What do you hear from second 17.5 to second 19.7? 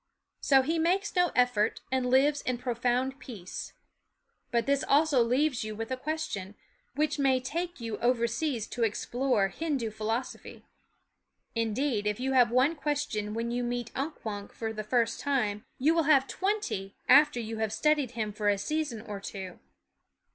have 4 studied him for a season or two.